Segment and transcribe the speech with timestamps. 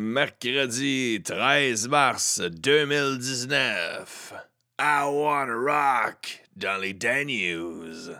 [0.00, 4.32] Mercredi 13 mars 2019.
[4.78, 8.14] I wanna rock dans les Dan News.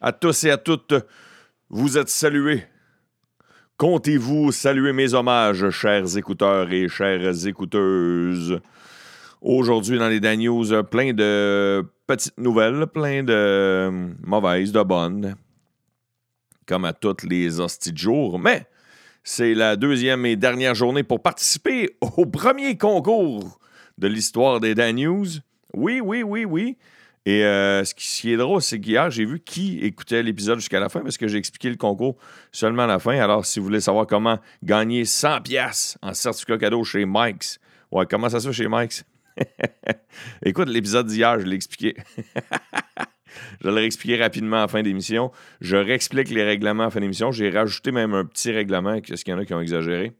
[0.00, 0.94] À tous et à toutes,
[1.70, 2.64] vous êtes salués.
[3.78, 8.60] Comptez-vous saluer mes hommages, chers écouteurs et chères écouteuses?
[9.40, 13.88] Aujourd'hui, dans les Dan News, plein de petites nouvelles, plein de
[14.26, 15.36] mauvaises, de bonnes,
[16.66, 18.40] comme à toutes les hosties de jour.
[18.40, 18.66] Mais
[19.22, 23.60] c'est la deuxième et dernière journée pour participer au premier concours
[23.96, 25.28] de l'histoire des Dan News.
[25.72, 26.76] Oui, oui, oui, oui.
[27.28, 30.88] Et euh, ce, qui, est drôle, c'est qu'hier, j'ai vu qui écoutait l'épisode jusqu'à la
[30.88, 32.16] fin parce que j'ai expliqué le concours
[32.52, 33.20] seulement à la fin.
[33.20, 37.60] Alors, si vous voulez savoir comment gagner 100 pièces en certificat cadeau chez Mike's,
[37.92, 39.04] ouais, comment ça se fait chez Mike's?
[40.42, 41.96] Écoute, l'épisode d'hier, je l'ai expliqué.
[43.62, 45.30] je l'ai expliqué rapidement à la fin d'émission.
[45.60, 47.30] Je réexplique les règlements à la fin d'émission.
[47.30, 50.14] J'ai rajouté même un petit règlement, parce qu'il y en a qui ont exagéré.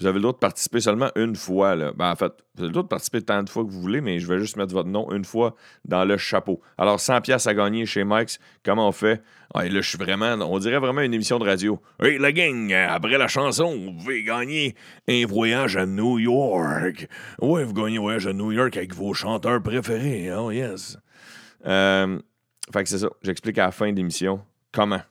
[0.00, 1.76] Vous avez le droit de participer seulement une fois.
[1.76, 1.92] Là.
[1.94, 4.00] Ben, en fait, vous avez le droit de participer tant de fois que vous voulez,
[4.00, 6.62] mais je vais juste mettre votre nom une fois dans le chapeau.
[6.78, 8.38] Alors, 100 pièces à gagner chez Mike's.
[8.64, 9.22] Comment on fait?
[9.54, 10.32] là, je suis vraiment...
[10.40, 11.78] On dirait vraiment une émission de radio.
[12.02, 14.74] Hey, la gang, après la chanson, vous pouvez gagner
[15.06, 17.06] un voyage à New York.
[17.42, 20.32] Ouais, vous gagnez un voyage à New York avec vos chanteurs préférés.
[20.32, 20.96] Oh, yes.
[21.66, 22.18] Euh,
[22.72, 23.10] fait que c'est ça.
[23.22, 24.40] J'explique à la fin de l'émission
[24.72, 25.02] comment.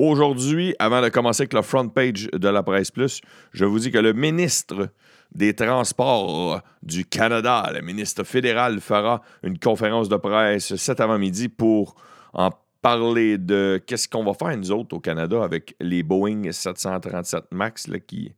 [0.00, 3.20] Aujourd'hui, avant de commencer avec la front page de la Presse Plus,
[3.52, 4.90] je vous dis que le ministre
[5.34, 11.96] des Transports du Canada, le ministre fédéral, fera une conférence de presse cet avant-midi pour
[12.32, 17.46] en parler de qu'est-ce qu'on va faire, nous autres, au Canada, avec les Boeing 737
[17.50, 18.36] MAX, qui,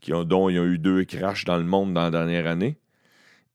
[0.00, 2.46] qui ont, dont il y a eu deux crashs dans le monde dans la dernière
[2.46, 2.78] année.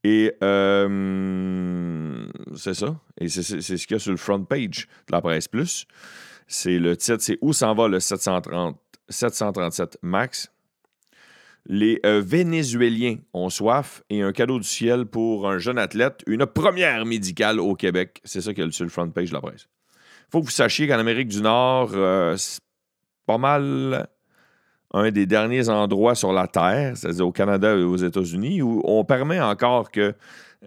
[0.03, 2.95] Et euh, c'est ça.
[3.19, 5.87] Et c'est ce qu'il y a sur le front page de la Presse Plus.
[6.51, 8.75] C'est le titre, c'est Où s'en va le 730,
[9.07, 10.51] 737 MAX?
[11.67, 16.47] Les euh, Vénézuéliens ont soif et un cadeau du ciel pour un jeune athlète, une
[16.47, 18.19] première médicale au Québec.
[18.23, 19.67] C'est ça qu'il y a sur le front page de la presse.
[20.27, 22.61] Il faut que vous sachiez qu'en Amérique du Nord, euh, c'est
[23.27, 24.07] pas mal
[24.91, 29.05] un des derniers endroits sur la Terre, c'est-à-dire au Canada et aux États-Unis, où on
[29.05, 30.15] permet encore que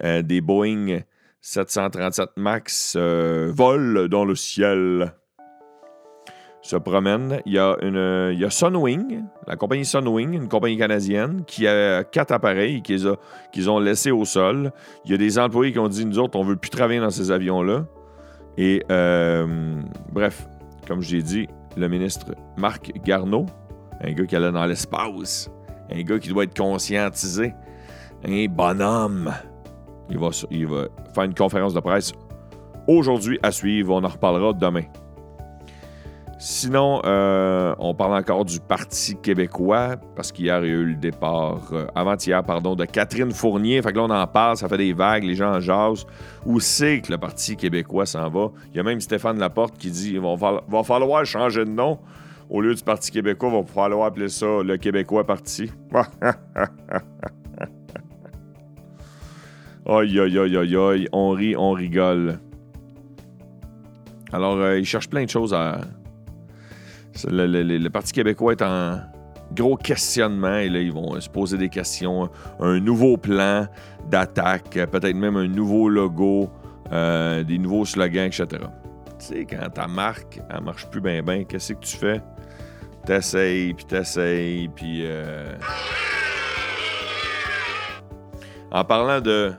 [0.01, 1.01] euh, des Boeing
[1.41, 5.13] 737 MAX volent dans le ciel
[6.63, 7.41] se promènent.
[7.45, 11.67] Il y a, une, il y a Sunwing, la compagnie Sunwing, une compagnie canadienne, qui
[11.67, 13.07] a quatre appareils qu'ils,
[13.51, 14.71] qu'ils ont laissés au sol.
[15.05, 17.11] Il y a des employés qui ont dit Nous autres, on veut plus travailler dans
[17.11, 17.85] ces avions-là.
[18.57, 19.75] Et euh,
[20.11, 20.47] bref,
[20.87, 23.45] comme j'ai dit, le ministre Marc Garneau,
[24.01, 25.51] un gars qui allait dans l'espace,
[25.91, 27.53] un gars qui doit être conscientisé,
[28.25, 29.33] un bonhomme.
[30.09, 32.13] Il va, il va faire une conférence de presse
[32.87, 33.95] aujourd'hui à suivre.
[33.95, 34.83] On en reparlera demain.
[36.45, 40.95] Sinon, euh, on parle encore du Parti québécois, parce qu'hier, il y a eu le
[40.95, 43.81] départ, euh, avant-hier, pardon, de Catherine Fournier.
[43.81, 46.05] Fait que là, on en parle, ça fait des vagues, les gens en jasent.
[46.45, 48.51] Où c'est que le Parti québécois s'en va?
[48.71, 51.97] Il y a même Stéphane Laporte qui dit il va, falloir changer de nom.
[52.49, 55.71] Au lieu du Parti québécois, il va falloir appeler ça le Québécois Parti.
[59.85, 62.37] aïe, aïe, aïe, aïe, aïe, on rit, on rigole.
[64.33, 65.79] Alors, euh, il cherche plein de choses à
[67.29, 68.99] le, Parti québécois est en
[69.53, 72.29] gros questionnement et là, ils vont se poser des questions.
[72.59, 73.67] Un nouveau plan
[74.09, 76.49] d'attaque, peut-être même un nouveau logo,
[76.91, 78.47] euh, des nouveaux slogans, etc.
[79.19, 82.21] Tu sais, quand ta marque, elle marche plus bien, bien, qu'est-ce que tu fais?
[83.05, 85.01] T'essayes, puis t'essayes, puis...
[85.03, 85.53] Euh,
[88.71, 89.53] en parlant de...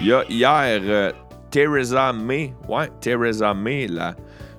[0.00, 1.12] Il y a hier, euh,
[1.50, 4.14] Theresa May, ouais, Theresa May, la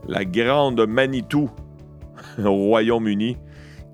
[0.07, 1.49] la grande Manitou
[2.43, 3.37] au Royaume-Uni,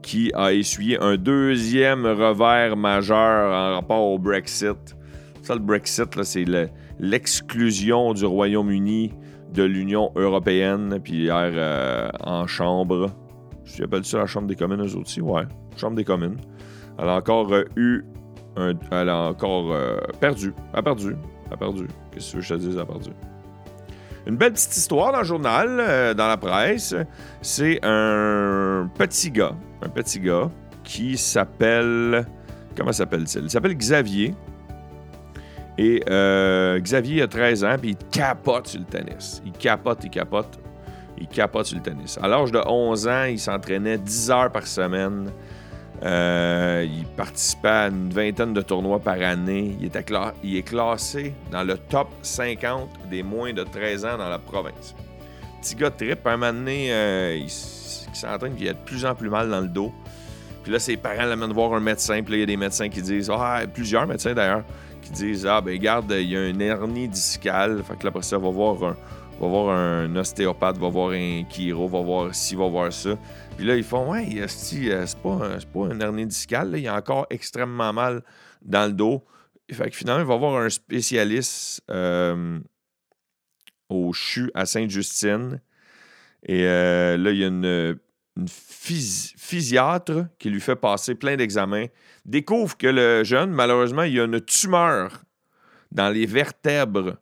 [0.01, 4.95] qui a essuyé un deuxième revers majeur en rapport au Brexit.
[5.43, 6.45] Ça, le Brexit, c'est
[6.99, 9.13] l'exclusion du Royaume-Uni
[9.53, 13.11] de l'Union européenne, puis hier euh, en chambre.
[13.65, 15.21] Je appelle ça la Chambre des communes, eux aussi?
[15.21, 15.43] Ouais,
[15.77, 16.37] Chambre des communes.
[16.97, 18.03] Elle a encore euh, eu
[18.57, 20.53] Elle a encore euh, perdu.
[20.73, 21.15] A perdu.
[21.51, 21.87] A perdu.
[22.11, 22.69] Qu'est-ce que je te dis?
[22.71, 23.11] Elle a perdu?
[24.27, 26.95] Une belle petite histoire dans le journal, euh, dans la presse.
[27.41, 30.49] C'est un petit gars, un petit gars
[30.83, 32.25] qui s'appelle.
[32.77, 33.45] Comment s'appelle-t-il?
[33.45, 34.35] Il s'appelle Xavier.
[35.77, 39.41] Et euh, Xavier a 13 ans, puis il capote sur le tennis.
[39.45, 40.59] Il capote, il capote.
[41.17, 42.19] Il capote sur le tennis.
[42.21, 45.31] À l'âge de 11 ans, il s'entraînait 10 heures par semaine.
[46.03, 49.77] Euh, il participait à une vingtaine de tournois par année.
[49.79, 54.95] Il, est classé dans le top 50 des moins de 13 ans dans la province.
[55.61, 59.29] Petit gars trip, un moment donné, euh, il, s'entraîne, il a de plus en plus
[59.29, 59.91] mal dans le dos.
[60.63, 62.23] Puis là, ses parents l'amènent voir un médecin.
[62.23, 64.63] Puis là, il y a des médecins qui disent, ah, plusieurs médecins d'ailleurs,
[65.03, 67.83] qui disent, ah, ben garde, il y a une hernie discale.
[67.83, 68.95] Fait que là, après ça, va voir un,
[69.39, 73.11] va voir un ostéopathe, va voir un chiro, va voir ci, va voir ça.
[73.57, 77.27] Puis là, ils font Ouais, euh, c'est pas, pas un hernie discale, il a encore
[77.29, 78.23] extrêmement mal
[78.61, 79.23] dans le dos.
[79.71, 82.59] Fait que finalement, il va voir un spécialiste euh,
[83.89, 85.61] au CHU à Sainte-Justine.
[86.43, 87.99] Et euh, là, il y a une,
[88.35, 91.85] une physiatre qui lui fait passer plein d'examens.
[92.25, 95.21] Découvre que le jeune, malheureusement, il a une tumeur
[95.91, 97.17] dans les vertèbres,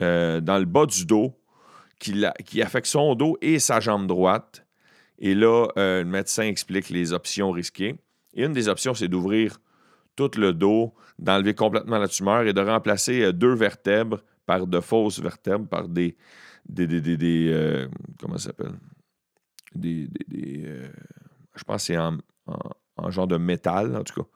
[0.00, 1.36] dans le bas du dos
[2.02, 4.66] qui, affecte son dos et sa jambe droite.
[5.22, 7.94] Et là, euh, le médecin explique les options risquées.
[8.34, 9.60] Et une des options, c'est d'ouvrir
[10.16, 14.80] tout le dos, d'enlever complètement la tumeur et de remplacer euh, deux vertèbres par de
[14.80, 16.16] fausses vertèbres, par des.
[16.68, 17.86] des, euh,
[18.18, 18.74] comment ça s'appelle?
[19.76, 24.28] Je pense que c'est en, genre de métal, en tout cas.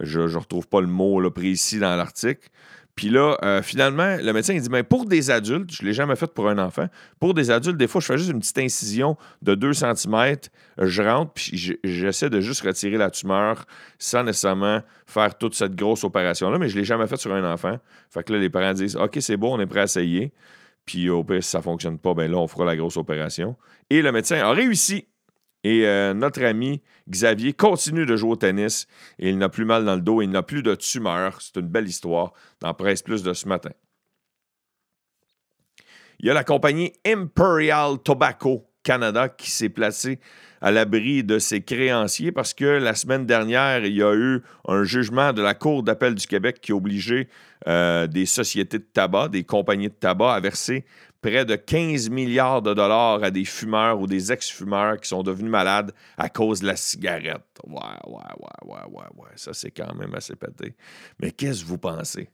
[0.00, 2.48] Je ne retrouve pas le mot là, précis dans l'article.
[2.94, 5.94] Puis là, euh, finalement, le médecin il dit mais pour des adultes, je ne l'ai
[5.94, 6.88] jamais fait pour un enfant.
[7.18, 10.36] Pour des adultes, des fois, je fais juste une petite incision de 2 cm,
[10.78, 13.64] je rentre, puis j'essaie de juste retirer la tumeur
[13.98, 17.50] sans nécessairement faire toute cette grosse opération-là, mais je ne l'ai jamais fait sur un
[17.50, 17.78] enfant.
[18.10, 20.32] Fait que là, les parents disent OK, c'est bon, on est prêt à essayer.
[20.84, 23.56] Puis au pire, si ça ne fonctionne pas, ben là, on fera la grosse opération.
[23.88, 25.06] Et le médecin a réussi
[25.64, 28.86] et euh, notre ami Xavier continue de jouer au tennis
[29.18, 31.40] et il n'a plus mal dans le dos, il n'a plus de tumeur.
[31.40, 33.70] C'est une belle histoire dans Presse Plus de ce matin.
[36.20, 40.18] Il y a la compagnie Imperial Tobacco Canada qui s'est placée
[40.60, 44.84] à l'abri de ses créanciers parce que la semaine dernière, il y a eu un
[44.84, 47.28] jugement de la Cour d'appel du Québec qui a obligé
[47.66, 50.84] euh, des sociétés de tabac, des compagnies de tabac à verser
[51.22, 55.50] près de 15 milliards de dollars à des fumeurs ou des ex-fumeurs qui sont devenus
[55.50, 57.46] malades à cause de la cigarette.
[57.66, 59.30] Ouais, ouais, ouais, ouais, ouais, ouais.
[59.36, 60.74] Ça, c'est quand même assez pété.
[61.20, 62.28] Mais qu'est-ce que vous pensez?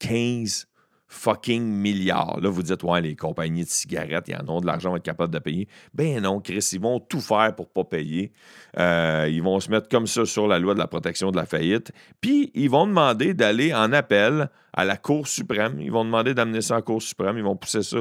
[0.00, 0.66] 15
[1.12, 2.40] fucking milliards.
[2.40, 5.02] Là, vous dites, ouais, les compagnies de cigarettes, ils en ont de l'argent, vont être
[5.02, 5.68] capables de payer.
[5.94, 8.32] Ben non, Chris, ils vont tout faire pour pas payer.
[8.78, 11.44] Euh, ils vont se mettre comme ça sur la loi de la protection de la
[11.44, 11.92] faillite.
[12.20, 15.80] Puis, ils vont demander d'aller en appel à la Cour suprême.
[15.80, 17.36] Ils vont demander d'amener ça en Cour suprême.
[17.36, 17.98] Ils vont pousser ça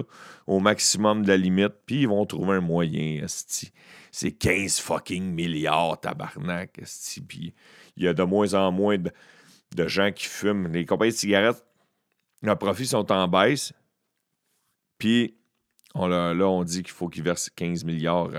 [0.47, 1.73] au maximum de la limite.
[1.85, 6.81] Puis, ils vont trouver un moyen, C'est 15 fucking milliards, tabarnak,
[7.27, 7.53] Puis,
[7.97, 9.11] il y a de moins en moins de,
[9.75, 10.71] de gens qui fument.
[10.71, 11.63] Les compagnies de cigarettes
[12.41, 13.73] leurs profits sont en baisse.
[14.97, 15.35] Puis
[15.93, 18.31] on, là, on dit qu'il faut qu'ils versent 15 milliards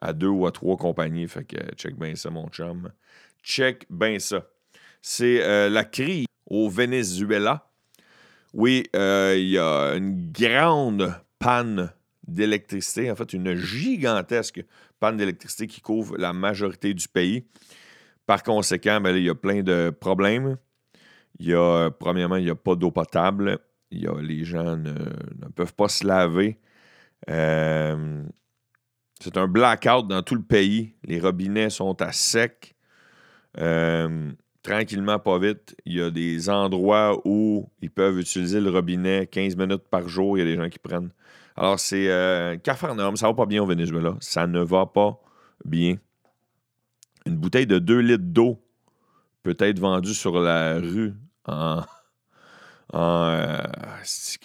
[0.00, 1.28] à, deux ou à trois compagnies.
[1.28, 2.90] Fait que check bien ça, mon chum.
[3.42, 4.46] Check bien ça.
[5.02, 7.70] C'est euh, la crise au Venezuela.
[8.52, 11.92] Oui, euh, il y a une grande panne
[12.26, 14.64] d'électricité, en fait, une gigantesque
[15.00, 17.44] panne d'électricité qui couvre la majorité du pays.
[18.26, 20.56] Par conséquent, ben, il y a plein de problèmes.
[21.38, 23.58] Il y a, premièrement, il n'y a pas d'eau potable.
[23.90, 24.92] Il y a, les gens ne,
[25.54, 26.58] peuvent pas se laver.
[27.28, 28.22] Euh,
[29.20, 30.94] c'est un blackout dans tout le pays.
[31.04, 32.74] Les robinets sont à sec.
[33.58, 34.32] Euh,
[34.62, 35.76] tranquillement, pas vite.
[35.84, 40.36] Il y a des endroits où ils peuvent utiliser le robinet 15 minutes par jour.
[40.36, 41.10] Il y a des gens qui prennent.
[41.56, 43.16] Alors, c'est euh, Cafarnaum.
[43.16, 44.16] Ça va pas bien au Venezuela.
[44.20, 45.20] Ça ne va pas
[45.64, 45.96] bien.
[47.26, 48.60] Une bouteille de 2 litres d'eau
[49.42, 51.14] peut être vendue sur la rue
[51.48, 51.80] euh,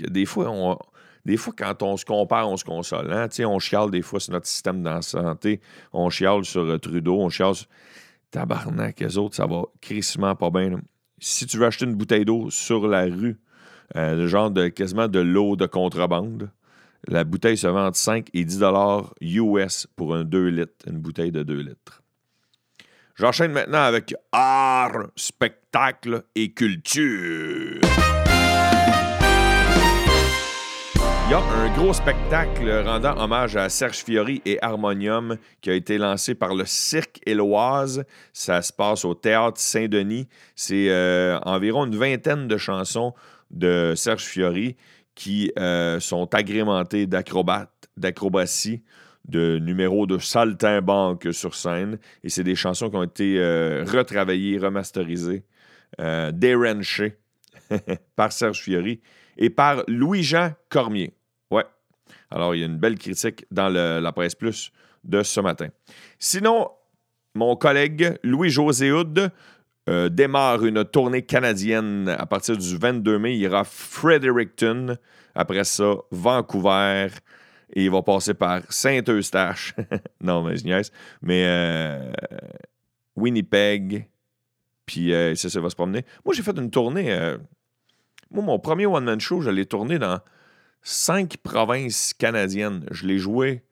[0.10, 0.80] des, fois,
[1.26, 3.12] des fois, quand on se compare, on se console.
[3.12, 3.28] Hein?
[3.46, 5.62] On chiale des fois sur notre système de santé,
[5.94, 7.68] on chiale sur euh, Trudeau, on chiale sur
[8.32, 10.80] tabarnak, les autres, ça va crissement pas bien.
[11.20, 13.40] Si tu veux acheter une bouteille d'eau sur la rue,
[13.96, 16.52] euh, le genre de quasiment de l'eau de contrebande,
[17.08, 21.00] la bouteille se vend entre 5 et 10 dollars US pour un 2 litres, une
[21.00, 22.04] bouteille de 2 litres.
[23.20, 27.82] J'enchaîne maintenant avec art, spectacle et culture.
[31.26, 35.74] Il y a un gros spectacle rendant hommage à Serge Fiori et Harmonium qui a
[35.74, 38.06] été lancé par le Cirque Éloise.
[38.32, 40.30] Ça se passe au Théâtre Saint-Denis.
[40.56, 43.14] C'est euh, environ une vingtaine de chansons
[43.52, 44.78] de Serge Fiori
[45.14, 48.82] qui euh, sont agrémentées d'acrobatie
[49.30, 52.00] de numéros de saltimbanque sur scène.
[52.24, 55.44] Et c'est des chansons qui ont été euh, retravaillées, remasterisées,
[56.00, 57.18] euh, déranchées
[58.16, 59.02] par Serge Fiori
[59.38, 61.14] et par Louis-Jean Cormier.
[61.52, 61.66] Ouais.
[62.32, 64.72] Alors, il y a une belle critique dans la presse plus
[65.04, 65.68] de ce matin.
[66.20, 66.70] Sinon,
[67.36, 69.32] mon collègue Louis-José Houd
[69.90, 73.36] euh, démarre une tournée canadienne à partir du 22 mai.
[73.36, 74.98] Il ira à Fredericton.
[75.34, 77.08] Après ça, Vancouver.
[77.74, 79.76] Et il va passer par Saint-Eustache.
[80.22, 80.92] non, mais je niaise.
[81.22, 82.12] Mais euh,
[83.16, 84.10] Winnipeg.
[84.86, 86.04] Puis euh, ça, ça va se promener.
[86.26, 87.16] Moi, j'ai fait une tournée.
[88.32, 90.20] moi, mon premier one-man show, je l'ai tourné dans
[90.82, 92.86] cinq provinces canadiennes.
[92.92, 93.64] Je l'ai joué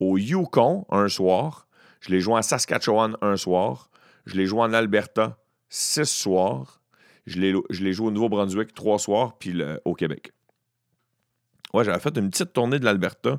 [0.00, 1.68] au Yukon un soir.
[2.00, 3.90] Je l'ai joué à Saskatchewan un soir.
[4.26, 6.80] Je l'ai joué en Alberta six soirs.
[7.26, 9.54] Je l'ai joué au Nouveau-Brunswick trois soirs, puis
[9.84, 10.32] au Québec.
[11.74, 13.38] Ouais, j'avais fait une petite tournée de l'Alberta.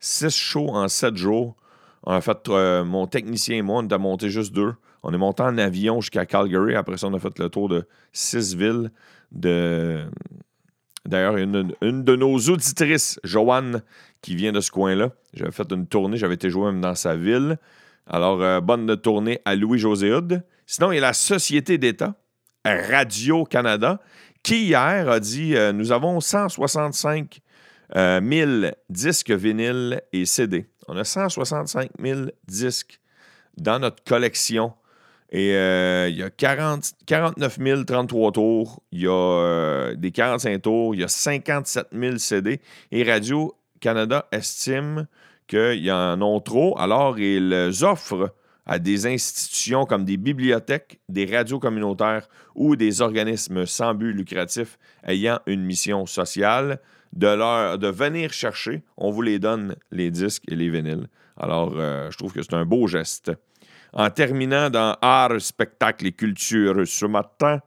[0.00, 1.56] Six shows en sept jours.
[2.04, 4.74] En fait, euh, mon technicien et moi, on a monté juste deux.
[5.02, 6.74] On est monté en avion jusqu'à Calgary.
[6.74, 8.90] Après ça, on a fait le tour de six villes.
[9.32, 10.06] De...
[11.04, 13.82] D'ailleurs, une, une, de nos auditrices, Joanne,
[14.22, 15.10] qui vient de ce coin-là.
[15.34, 16.16] J'avais fait une tournée.
[16.16, 17.58] J'avais été joué même dans sa ville.
[18.06, 20.12] Alors, euh, bonne tournée à Louis-José
[20.66, 22.14] Sinon, il y a la Société d'État,
[22.64, 24.00] Radio-Canada,
[24.42, 27.40] qui hier a dit euh, nous avons 165
[27.94, 30.66] 000 euh, disques vinyles et CD.
[30.88, 33.00] On a 165 000 disques
[33.56, 34.72] dans notre collection.
[35.30, 41.02] Et il y a 40, 49 033 tours, il y a des 45 tours, il
[41.02, 42.62] y a 57 000 CD.
[42.92, 45.06] Et Radio-Canada estime
[45.46, 48.32] qu'ils y en ont trop, alors ils offrent
[48.68, 54.78] à des institutions comme des bibliothèques, des radios communautaires ou des organismes sans but lucratif
[55.06, 56.78] ayant une mission sociale
[57.12, 58.82] de, venir chercher.
[58.96, 61.08] On vous les donne, les disques et les vinyles.
[61.36, 63.32] Alors, euh, je trouve que c'est un beau geste.
[63.92, 67.60] En terminant dans art, spectacle et culture ce matin,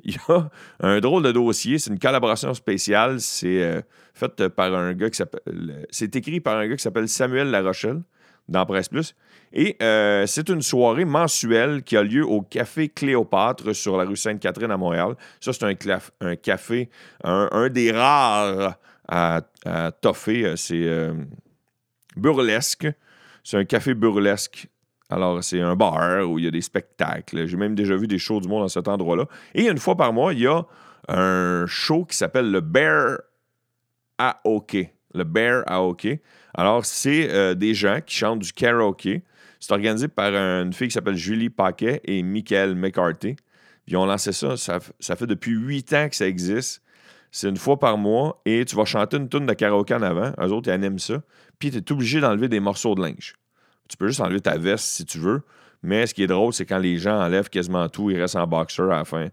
[0.04, 1.78] il y a un drôle de dossier.
[1.78, 3.20] C'est une collaboration spéciale.
[3.20, 3.82] C'est euh,
[4.14, 5.86] fait par un gars qui s'appelle.
[5.90, 8.02] C'est écrit par un gars qui s'appelle Samuel Larochelle
[8.48, 9.14] dans Presse Plus.
[9.52, 14.16] Et euh, c'est une soirée mensuelle qui a lieu au Café Cléopâtre sur la rue
[14.16, 15.16] Sainte-Catherine à Montréal.
[15.40, 16.88] Ça, c'est un, café,
[17.24, 18.76] un, des rares
[19.08, 19.42] à,
[20.00, 20.54] toffer.
[20.56, 21.14] C'est euh,
[22.16, 22.86] burlesque.
[23.42, 24.68] C'est un café burlesque.
[25.08, 27.46] Alors, c'est un bar où il y a des spectacles.
[27.46, 29.26] J'ai même déjà vu des shows du monde dans cet endroit-là.
[29.54, 30.64] Et une fois par mois, il y a
[31.08, 33.18] un show qui s'appelle le Bear
[34.18, 34.94] à hockey.
[35.12, 36.22] Le Bear à hockey.
[36.54, 39.22] Alors, c'est euh, des gens qui chantent du karaoke.
[39.60, 43.36] C'est organisé par une fille qui s'appelle Julie Paquet et Michael McCarthy.
[43.86, 46.82] Ils ont lancé ça, ça, fait depuis huit ans que ça existe.
[47.30, 50.32] C'est une fois par mois et tu vas chanter une tune de karaoke en avant.
[50.40, 51.22] Eux autres, ils aiment ça.
[51.58, 53.34] Puis tu es obligé d'enlever des morceaux de linge.
[53.88, 55.42] Tu peux juste enlever ta veste si tu veux.
[55.82, 58.46] Mais ce qui est drôle, c'est quand les gens enlèvent quasiment tout, ils restent en
[58.46, 59.28] boxer à la fin.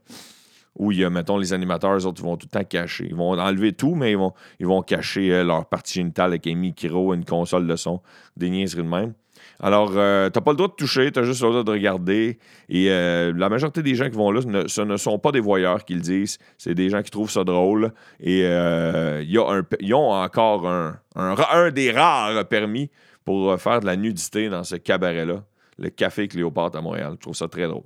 [0.75, 3.07] Ou il y a, mettons, les animateurs, eux autres, ils vont tout le temps cacher.
[3.09, 6.45] Ils vont enlever tout, mais ils vont, ils vont cacher euh, leur partie génitale avec
[6.45, 8.01] un micro, une console de son,
[8.35, 9.13] des niaiseries de même.
[9.59, 11.71] Alors, euh, tu n'as pas le droit de toucher, tu as juste le droit de
[11.71, 12.37] regarder.
[12.69, 15.83] Et euh, la majorité des gens qui vont là, ce ne sont pas des voyeurs
[15.83, 16.37] qu'ils disent.
[16.57, 17.91] C'est des gens qui trouvent ça drôle.
[18.19, 22.91] Et euh, ils ont encore un, des rares permis
[23.25, 25.43] pour faire de la nudité dans ce cabaret-là,
[25.79, 27.13] le Café Cléopâtre à Montréal.
[27.15, 27.83] Je trouve ça très drôle.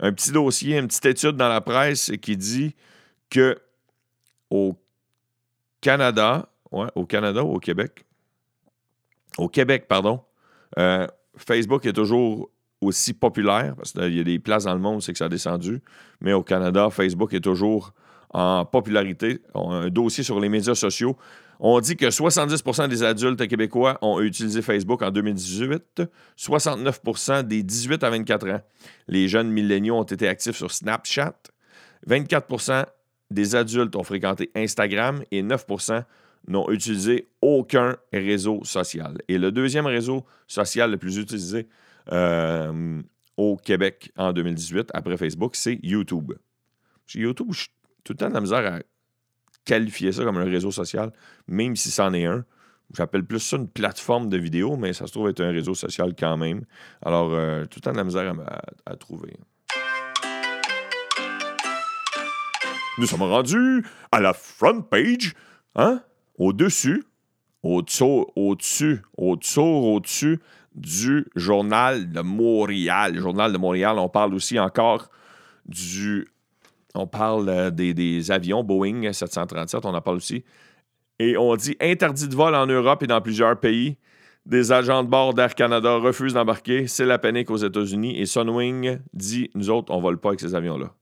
[0.00, 2.74] Un petit dossier, une petite étude dans la presse qui dit
[3.28, 3.58] que
[4.48, 4.74] au
[5.82, 8.04] Canada, ouais, au Canada ou au Québec,
[9.40, 10.20] au Québec, pardon,
[10.78, 11.06] euh,
[11.36, 15.12] Facebook est toujours aussi populaire, parce qu'il y a des places dans le monde, c'est
[15.12, 15.80] que ça a descendu,
[16.20, 17.92] mais au Canada, Facebook est toujours
[18.32, 19.40] en popularité.
[19.54, 21.16] Un dossier sur les médias sociaux.
[21.58, 26.02] On dit que 70% des adultes québécois ont utilisé Facebook en 2018,
[26.38, 28.60] 69% des 18 à 24 ans.
[29.08, 31.34] Les jeunes milléniaux ont été actifs sur Snapchat,
[32.08, 32.86] 24%
[33.30, 35.66] des adultes ont fréquenté Instagram et 9
[36.48, 39.18] n'ont utilisé aucun réseau social.
[39.28, 41.68] Et le deuxième réseau social le plus utilisé
[42.12, 43.02] euh,
[43.36, 46.32] au Québec en 2018, après Facebook, c'est YouTube.
[47.14, 47.70] YouTube, je suis
[48.04, 48.78] tout le temps de la misère à
[49.64, 51.12] qualifier ça comme un réseau social,
[51.46, 52.44] même si c'en est un.
[52.96, 56.14] J'appelle plus ça une plateforme de vidéo, mais ça se trouve être un réseau social
[56.18, 56.64] quand même.
[57.02, 59.36] Alors, euh, tout le temps de la misère à, à trouver.
[62.98, 65.34] Nous sommes rendus à la front page.
[65.76, 66.02] Hein?
[66.40, 67.04] Au-dessus,
[67.62, 70.40] au-dessus, au-dessus, au-dessus, au-dessus
[70.74, 73.14] du Journal de Montréal.
[73.14, 75.10] Le Journal de Montréal, on parle aussi encore
[75.66, 76.26] du.
[76.94, 80.42] On parle euh, des, avions Boeing 737, on en parle aussi.
[81.18, 83.98] Et on dit interdit de vol en Europe et dans plusieurs pays.
[84.46, 86.86] Des agents de bord d'Air Canada refusent d'embarquer.
[86.86, 88.18] C'est la panique aux États-Unis.
[88.18, 90.94] Et Sunwing dit Nous autres, on ne vole pas avec ces avions-là.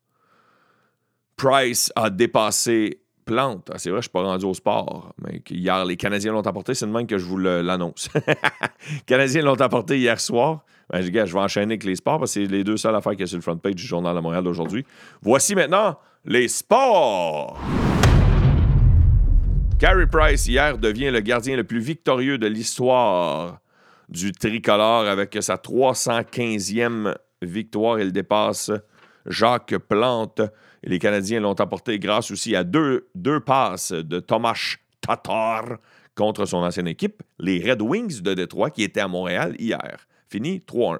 [1.37, 3.71] Price a dépassé Plante.
[3.73, 5.15] Ah, c'est vrai, je ne suis pas rendu au sport,
[5.51, 6.75] hier, les Canadiens l'ont apporté.
[6.75, 8.09] C'est de même que je vous l'annonce.
[8.15, 10.65] les Canadiens l'ont apporté hier soir.
[10.91, 13.23] Ben, je, vais enchaîner avec les sports parce que c'est les deux seules affaires y
[13.23, 14.87] a sur le front page du Journal de Montréal d'aujourd'hui.
[15.21, 17.61] Voici maintenant les sports.
[19.79, 23.61] Carey Price, hier, devient le gardien le plus victorieux de l'histoire
[24.09, 28.01] du tricolore avec sa 315e victoire.
[28.01, 28.73] Il dépasse
[29.27, 30.41] Jacques Plante.
[30.83, 33.09] Les Canadiens l'ont apporté grâce aussi à deux,
[33.45, 35.79] passes de Tomas Tatar
[36.15, 40.07] contre son ancienne équipe, les Red Wings de Détroit, qui étaient à Montréal hier.
[40.29, 40.99] Fini 3-1.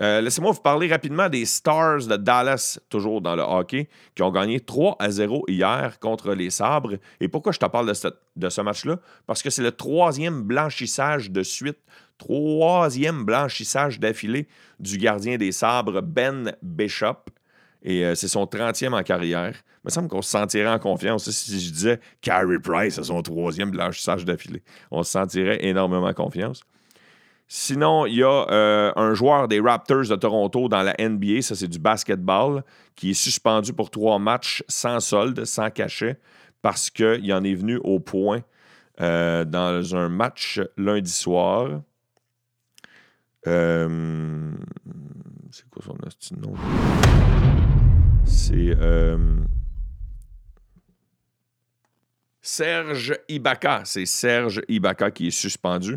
[0.00, 4.32] Euh, laissez-moi vous parler rapidement des Stars de Dallas, toujours dans le hockey, qui ont
[4.32, 6.94] gagné 3 à 0 hier contre les Sabres.
[7.20, 7.92] Et pourquoi je te parle
[8.36, 8.98] de ce match-là?
[9.26, 11.78] Parce que c'est le troisième blanchissage de suite,
[12.18, 14.48] troisième blanchissage d'affilée
[14.80, 17.30] du gardien des Sabres, Ben Bishop.
[17.84, 19.52] Et euh, c'est son 30e en carrière.
[19.54, 23.22] Il me semble qu'on se sentirait en confiance si je disais Carey Price à son
[23.22, 24.62] troisième blanchissage d'affilée.
[24.90, 26.64] On se sentirait énormément en confiance.
[27.46, 31.54] Sinon, il y a euh, un joueur des Raptors de Toronto dans la NBA, ça
[31.54, 32.64] c'est du basketball,
[32.96, 36.18] qui est suspendu pour trois matchs sans solde, sans cachet,
[36.62, 38.40] parce qu'il en est venu au point
[39.00, 41.82] euh, dans un match lundi soir.
[43.46, 44.52] Euh,
[45.54, 45.84] c'est quoi
[46.18, 46.54] son nom?
[48.24, 48.76] C'est
[52.42, 53.82] Serge Ibaka.
[53.84, 55.96] C'est Serge Ibaka qui est suspendu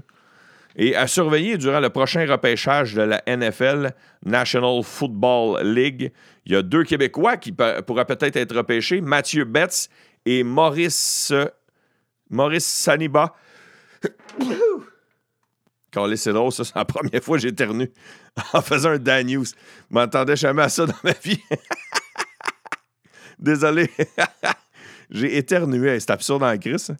[0.75, 6.11] et à surveiller durant le prochain repêchage de la NFL, National Football League.
[6.45, 9.89] Il y a deux Québécois qui pourraient peut-être être repêchés, Mathieu Betts
[10.27, 11.33] et Maurice,
[12.29, 13.33] Maurice Saniba.
[15.97, 17.89] Quand c'est drôle, ça, c'est la première fois que j'ai éternu
[18.53, 19.45] en faisant un Dan News.
[19.45, 19.51] Je
[19.89, 21.41] m'entendais jamais à ça dans ma vie.
[23.39, 23.89] Désolé.
[25.09, 25.99] j'ai éternué.
[25.99, 26.95] C'est absurde en crise.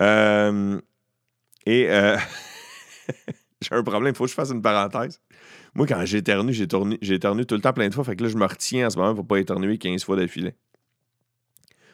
[0.00, 0.80] Euh,
[1.66, 2.16] et euh,
[3.60, 5.20] j'ai un problème, il faut que je fasse une parenthèse.
[5.74, 8.04] Moi, quand j'éternue, j'éternue tout le temps plein de fois.
[8.04, 10.16] Fait que là, je me retiens en ce moment pour ne pas éternuer 15 fois
[10.16, 10.54] d'affilée.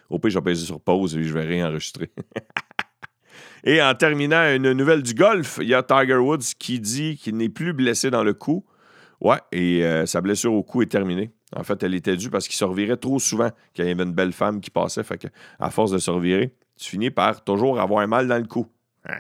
[0.09, 2.13] Au pire, je vais peser sur pause et je vais réenregistrer.
[3.65, 7.37] Et en terminant, une nouvelle du golf, il y a Tiger Woods qui dit qu'il
[7.37, 8.65] n'est plus blessé dans le cou.
[9.21, 11.31] Ouais, et euh, sa blessure au cou est terminée.
[11.55, 14.13] En fait, elle était due parce qu'il se revirait trop souvent qu'il y avait une
[14.13, 15.05] belle femme qui passait.
[15.05, 15.29] Fait que,
[15.61, 18.67] à force de se revirer, tu finis par toujours avoir mal dans le cou.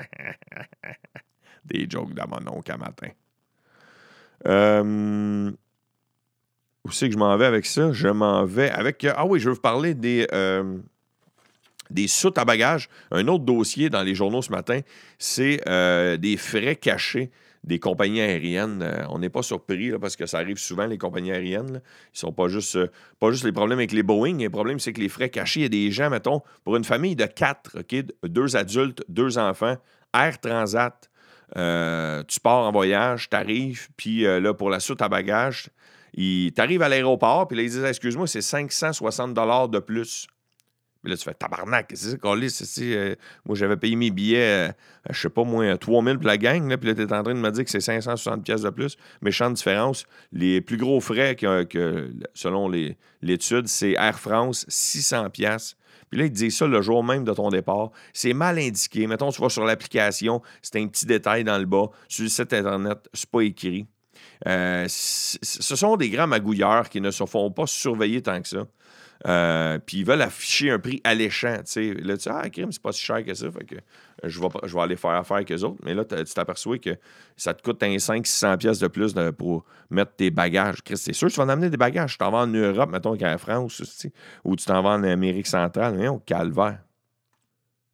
[1.65, 3.09] Des jokes dans mon matin.
[4.49, 5.53] Euh,
[6.85, 7.93] où c'est que je m'en vais avec ça?
[7.93, 9.07] Je m'en vais avec.
[9.15, 10.79] Ah oui, je veux vous parler des, euh,
[11.93, 12.89] des soutes à bagages.
[13.11, 14.81] Un autre dossier dans les journaux ce matin,
[15.19, 17.31] c'est euh, des frais cachés
[17.65, 19.07] des compagnies aériennes.
[19.09, 21.81] on n'est pas surpris parce que ça arrive souvent, les compagnies aériennes.
[22.13, 22.77] Ils sont pas juste,
[23.21, 24.39] pas juste les problèmes avec les Boeing.
[24.39, 26.83] Le problème, c'est que les frais cachés, il y a des gens, mettons, pour une
[26.83, 27.79] famille de quatre,
[28.25, 29.77] deux adultes, deux enfants,
[30.13, 31.09] Air Transat,
[31.57, 35.69] euh, tu pars en voyage, tu arrives, puis euh, là, pour la soute à bagages,
[36.15, 39.35] tu arrives à l'aéroport, puis là, ils disent Excuse-moi, c'est 560
[39.71, 40.27] de plus.
[41.03, 44.73] Puis là, tu fais tabarnak, c'est ça qu'on euh, moi, j'avais payé mes billets,
[45.11, 47.35] je sais pas, moins 3000 pour la gang, là, puis là, tu es en train
[47.35, 48.97] de me dire que c'est 560 pièces de plus.
[49.21, 50.05] Méchante différence.
[50.33, 52.71] Les plus gros frais que, que selon
[53.21, 55.77] l'étude, c'est Air France, 600 pièces
[56.13, 57.91] puis là, ils te disent ça le jour même de ton départ.
[58.13, 59.07] C'est mal indiqué.
[59.07, 61.87] Mettons, tu vas sur l'application, c'est un petit détail dans le bas.
[62.07, 63.87] Sur le site Internet, c'est pas écrit.
[64.47, 68.67] Euh, ce sont des grands magouilleurs qui ne se font pas surveiller tant que ça.
[69.27, 71.59] Euh, puis ils veulent afficher un prix alléchant.
[71.65, 71.95] sais.
[71.95, 73.51] Là, tu dis, ah, crime, c'est pas si cher que ça.
[73.51, 73.77] Fait que
[74.25, 75.77] je vais, je vais aller faire affaire avec autres.
[75.85, 76.97] Mais là, tu t'aperçois que
[77.37, 80.79] ça te coûte un 500-600 pièces de plus pour mettre tes bagages.
[80.95, 82.13] c'est sûr tu vas en amener des bagages.
[82.13, 83.81] Tu t'en vas en Europe, mettons qu'à France,
[84.45, 85.95] ou tu t'en vas en Amérique centrale.
[85.97, 86.81] Mais au calvaire.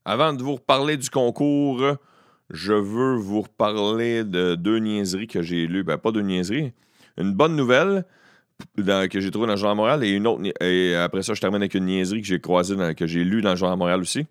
[0.04, 1.82] Avant de vous reparler du concours,
[2.48, 5.84] je veux vous reparler de deux niaiseries que j'ai lues.
[5.84, 6.72] Ben, pas deux niaiseries.
[7.18, 8.06] Une bonne nouvelle
[8.76, 10.42] que j'ai trouvé dans le Journal Montréal et une autre.
[10.62, 13.50] Et après ça, je termine avec une niaiserie que j'ai croisée, que j'ai lue dans
[13.50, 14.26] le Journal Montréal aussi.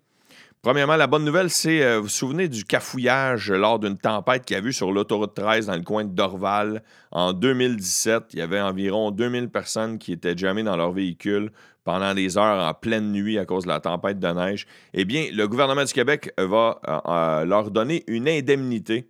[0.60, 4.56] Premièrement, la bonne nouvelle, c'est, euh, vous vous souvenez du cafouillage lors d'une tempête qu'il
[4.56, 6.82] y a eu sur l'autoroute 13 dans le coin de Dorval?
[7.12, 8.24] En 2017.
[8.32, 11.52] Il y avait environ 2000 personnes qui étaient jamais dans leur véhicule
[11.84, 14.66] pendant des heures en pleine nuit à cause de la tempête de neige.
[14.94, 19.08] Eh bien, le gouvernement du Québec va euh, euh, leur donner une indemnité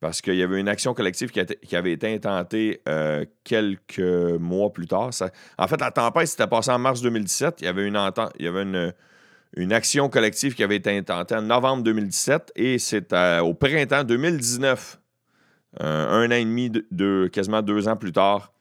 [0.00, 4.86] parce qu'il y avait une action collective qui, avait été intentée euh, quelques mois plus
[4.86, 5.10] tard.
[5.58, 7.60] en fait, la tempête s'était passée en mars 2017.
[7.60, 13.12] Il y avait une, action collective qui avait été intentée en novembre 2017 et c'est
[13.40, 15.00] au printemps 2019,
[15.80, 18.52] euh, un an et demi, de, quasiment deux ans plus tard,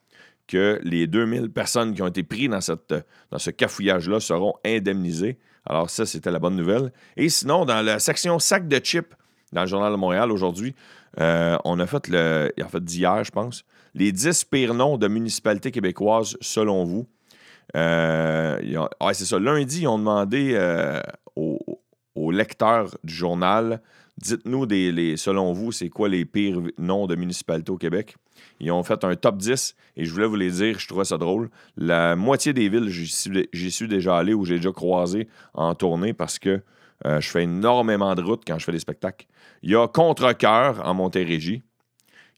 [0.47, 5.37] que les 2000 personnes qui ont été prises dans, dans ce cafouillage-là seront indemnisées.
[5.65, 6.93] Alors ça, c'était la bonne nouvelle.
[7.17, 9.13] Et sinon, dans la section sac de chips,
[9.55, 10.75] dans le Journal de Montréal aujourd'hui,
[11.19, 12.51] euh, on a fait le.
[12.61, 13.63] En fait, d'hier, je pense,
[13.95, 17.07] les 10 pires noms de municipalités québécoises selon vous.
[17.75, 18.59] Euh,
[19.13, 19.39] c'est ça.
[19.39, 21.01] Lundi, ils ont demandé euh,
[21.35, 23.81] aux, lecteurs du journal
[24.17, 28.15] dites-nous, des, selon vous, c'est quoi les pires noms de municipalités au Québec?
[28.61, 31.17] Ils ont fait un top 10 et je voulais vous les dire, je trouvais ça
[31.17, 31.49] drôle.
[31.75, 36.39] La moitié des villes, j'y suis déjà allé ou j'ai déjà croisé en tournée parce
[36.39, 36.61] que
[37.05, 39.27] euh, je fais énormément de routes quand je fais des spectacles.
[39.63, 41.63] Il y a Contrecoeur en Montérégie.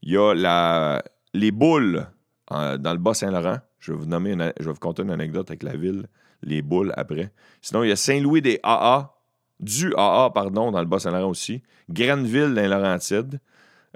[0.01, 1.01] Il y a
[1.33, 2.07] les Boules
[2.49, 3.57] dans le Bas-Saint-Laurent.
[3.79, 6.07] Je vais vous nommer vous conter une anecdote avec la ville,
[6.41, 7.31] les Boules après.
[7.61, 9.13] Sinon, il y a Saint-Louis des AA,
[9.59, 11.61] du AA, pardon, dans le Bas-Saint-Laurent aussi.
[11.89, 13.39] Grenville dans les Laurentides.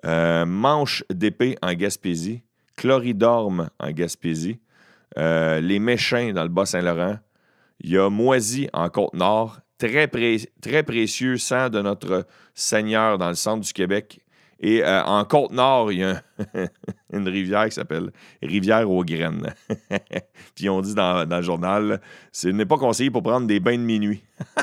[0.05, 2.43] Euh, Manche d'épée en Gaspésie.
[2.77, 4.59] Chloridorme en Gaspésie.
[5.17, 7.17] Euh, les Méchins dans le Bas-Saint-Laurent.
[7.81, 9.59] Il y a Moisy en Côte-Nord.
[9.81, 14.19] Très, précieux sang de notre Seigneur dans le centre du Québec.
[14.59, 16.21] Et euh, en Côte-Nord, il y a
[17.11, 18.11] une rivière qui s'appelle
[18.43, 19.51] Rivière aux graines.
[20.55, 21.99] Puis on dit dans, dans le journal,
[22.31, 24.21] ce n'est pas conseillé pour prendre des bains de minuit.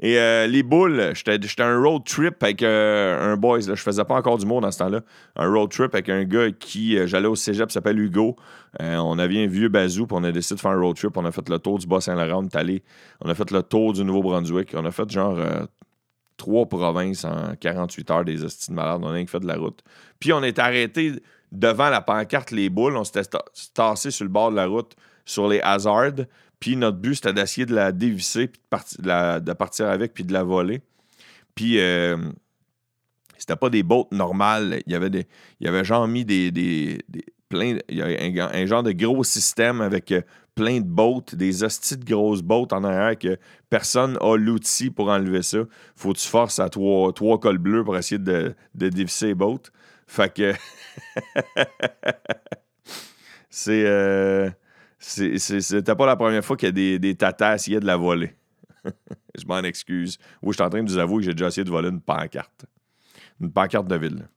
[0.00, 3.60] Et euh, les boules, j'étais un road trip avec euh, un boys.
[3.60, 5.00] Là, je faisais pas encore du mot dans ce temps-là.
[5.36, 8.36] Un road trip avec un gars qui, euh, j'allais au cégep, s'appelle Hugo.
[8.78, 11.16] on avait un vieux bazou, puis on a décidé de faire un road trip.
[11.16, 12.80] On a fait le tour du Bas-Saint-Laurent, on.
[13.22, 14.74] On a fait le tour du Nouveau-Brunswick.
[14.74, 15.38] On a fait genre
[16.36, 19.00] trois provinces en 48 heures des hosties de malade.
[19.02, 19.82] On a fait de la route.
[20.20, 21.12] Puis on est arrêté
[21.52, 22.96] devant la pancarte Les Boules.
[22.96, 23.22] On s'était
[23.72, 26.26] tassé sur le bord de la route sur les Hazards.
[26.60, 28.60] Puis notre but, c'était d'essayer de la dévisser, puis
[28.98, 30.80] de, partir avec, puis de la voler.
[31.54, 32.16] Puis euh,
[33.38, 34.82] c'était pas des boats normales.
[34.86, 35.26] Il y avait, des,
[35.60, 36.98] il y avait genre mis des, des,
[37.52, 40.22] il y a un, genre de gros système avec euh,
[40.54, 43.38] plein de boats, des hosties de grosses boats en arrière que
[43.70, 45.58] personne a l'outil pour enlever ça.
[45.94, 49.34] Faut que tu forces à trois, trois cols bleus pour essayer de, de dévisser les
[49.34, 49.62] boats.
[50.06, 50.54] Fait que
[53.50, 53.84] c'est...
[53.86, 54.50] Euh,
[54.98, 58.34] c'était pas la première fois qu'il y a des, des tatas essayaient de la voler.
[59.38, 60.18] je m'en excuse.
[60.42, 62.00] Oui, je suis en train de vous avouer que j'ai déjà essayé de voler une
[62.00, 62.66] pancarte.
[63.40, 64.28] Une pancarte de ville.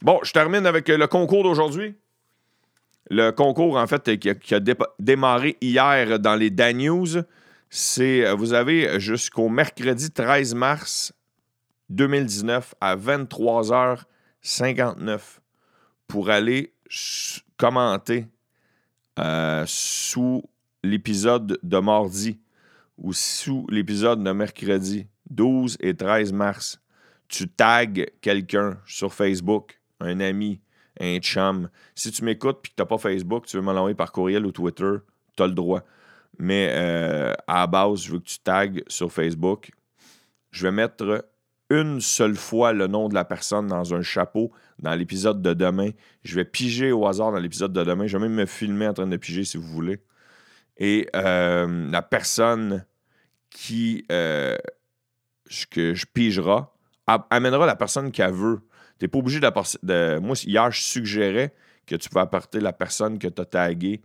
[0.00, 1.96] Bon, je termine avec le concours d'aujourd'hui.
[3.10, 4.60] Le concours, en fait, qui a,
[4.98, 7.22] démarré hier dans les Dan News,
[7.68, 11.12] c'est vous avez jusqu'au mercredi 13 mars
[11.90, 15.20] 2019 à 23h59
[16.06, 16.72] pour aller
[17.56, 18.26] commenter
[19.18, 20.42] euh, sous
[20.82, 22.40] l'épisode de mardi
[22.98, 26.80] ou sous l'épisode de mercredi 12 et 13 mars,
[27.28, 27.86] tu tags
[28.20, 30.60] quelqu'un sur Facebook, un ami,
[31.00, 31.68] un chum.
[31.94, 34.46] Si tu m'écoutes et que tu n'as pas Facebook, tu veux me l'envoyer par courriel
[34.46, 34.96] ou Twitter,
[35.36, 35.82] tu as le droit.
[36.38, 39.70] Mais euh, à la base, je veux que tu tags sur Facebook.
[40.50, 41.26] Je vais mettre
[41.72, 45.88] une seule fois le nom de la personne dans un chapeau dans l'épisode de demain.
[46.22, 48.06] Je vais piger au hasard dans l'épisode de demain.
[48.06, 50.02] Je vais même me filmer en train de piger si vous voulez.
[50.76, 52.84] Et euh, la personne
[53.48, 54.58] qui euh,
[55.70, 56.74] que je pigera
[57.30, 58.60] amènera la personne qu'elle veut.
[58.98, 60.18] Tu n'es pas obligé de.
[60.18, 61.54] Moi, hier, je suggérais
[61.86, 64.02] que tu peux apporter la personne que tu as taguée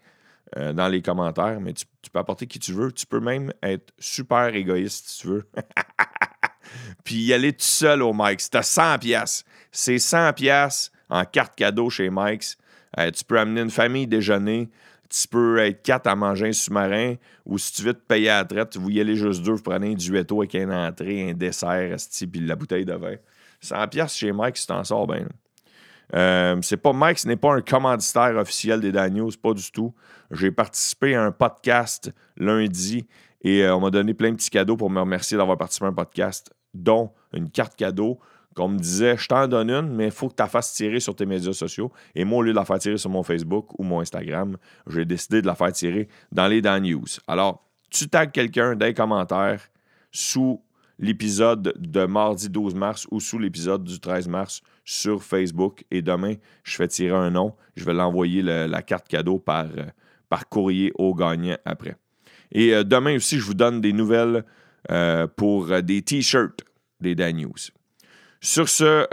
[0.56, 2.93] euh, dans les commentaires, mais tu, tu, peux apporter qui tu veux.
[2.93, 5.49] Tu peux même être super égoïste si tu veux.
[7.03, 8.49] puis y aller tout seul au Mike's.
[8.49, 9.43] T'as 100 pièces.
[9.71, 12.58] C'est 100 pièces en carte cadeau chez Mike's.
[12.97, 14.69] Euh, tu peux amener une famille déjeuner.
[15.10, 17.15] Tu peux être quatre à manger un sous-marin.
[17.45, 19.53] Ou si tu veux te payer à la traite, veux y aller juste deux.
[19.53, 21.95] Vous prenez un duetto avec une entrée, un dessert,
[22.32, 23.15] puis la bouteille de vin.
[23.62, 25.25] 100 pièces chez Mike's, tu t'en sors bien.
[26.15, 29.93] Euh, pas Mike, ce n'est pas un commanditaire officiel des Daniels, pas du tout.
[30.32, 33.06] J'ai participé à un podcast lundi
[33.47, 35.88] et euh, on m'a donné plein de petits cadeaux pour me remercier d'avoir participé à
[35.88, 38.19] un podcast dont une carte cadeau
[38.53, 40.99] qu'on me disait, je t'en donne une, mais il faut que tu la fasses tirer
[40.99, 41.89] sur tes médias sociaux.
[42.13, 44.57] Et moi, au lieu de la faire tirer sur mon Facebook ou mon Instagram,
[44.88, 47.05] j'ai décidé de la faire tirer dans les Dan News.
[47.25, 49.62] Alors, tu tags quelqu'un dans les commentaires
[50.12, 50.62] sous
[50.99, 55.86] l'épisode de mardi 12 mars ou sous l'épisode du 13 mars sur Facebook.
[55.89, 56.33] Et demain,
[56.65, 57.55] je fais tirer un nom.
[57.77, 59.86] Je vais l'envoyer la carte cadeau par, euh,
[60.27, 61.95] par courrier au gagnant après.
[62.51, 64.43] Et euh, demain aussi, je vous donne des nouvelles
[64.91, 66.63] euh, pour euh, des t-shirts
[66.99, 67.53] des Dan News.
[68.39, 69.07] Sur ce,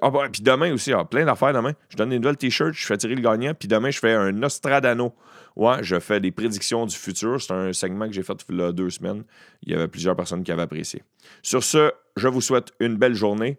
[0.00, 1.72] ah, bah, puis demain aussi, ah, plein d'affaires demain.
[1.88, 4.32] Je donne des nouvelles t-shirts, je fais tirer le gagnant, puis demain, je fais un
[4.32, 5.14] Nostradano.
[5.56, 7.40] Ouais, je fais des prédictions du futur.
[7.40, 9.24] C'est un segment que j'ai fait il y a deux semaines.
[9.62, 11.02] Il y avait plusieurs personnes qui avaient apprécié.
[11.42, 13.58] Sur ce, je vous souhaite une belle journée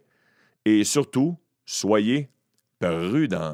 [0.64, 2.30] et surtout, soyez
[2.80, 3.54] prudents.